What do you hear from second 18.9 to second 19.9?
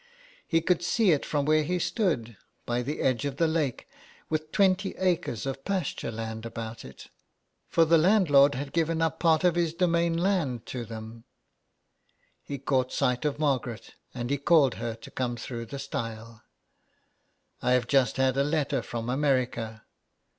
America."